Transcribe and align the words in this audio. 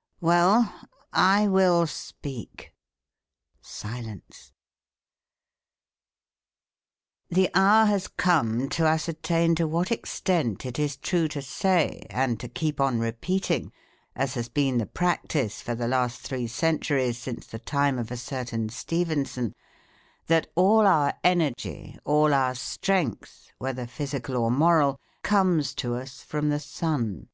_)Well! 0.22 0.74
I 1.12 1.46
will 1.46 1.86
speak. 1.86 2.72
"The 7.28 7.50
hour 7.54 7.84
has 7.84 8.08
come 8.08 8.70
to 8.70 8.86
ascertain 8.86 9.54
to 9.56 9.66
what 9.68 9.92
extent 9.92 10.64
it 10.64 10.78
is 10.78 10.96
true 10.96 11.28
to 11.28 11.42
say 11.42 12.06
and 12.08 12.40
to 12.40 12.48
keep 12.48 12.80
on 12.80 12.98
repeating, 12.98 13.72
as 14.16 14.32
has 14.32 14.48
been 14.48 14.78
the 14.78 14.86
practice 14.86 15.60
for 15.60 15.74
the 15.74 15.86
last 15.86 16.22
three 16.22 16.46
centuries 16.46 17.18
since 17.18 17.46
the 17.46 17.58
time 17.58 17.98
of 17.98 18.10
a 18.10 18.16
certain 18.16 18.70
Stephenson, 18.70 19.54
that 20.28 20.46
all 20.54 20.86
our 20.86 21.12
energy, 21.22 21.98
all 22.06 22.32
our 22.32 22.54
strength, 22.54 23.50
whether 23.58 23.86
physical 23.86 24.34
or 24.38 24.50
moral, 24.50 24.98
comes 25.22 25.74
to 25.74 25.94
us 25.94 26.22
from 26.22 26.48
the 26.48 26.58
sun.... 26.60 27.28